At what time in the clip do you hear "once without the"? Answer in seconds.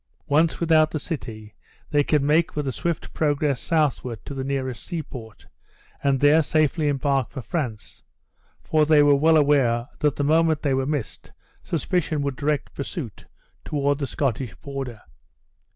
0.25-0.97